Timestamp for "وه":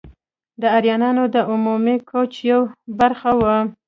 3.41-3.57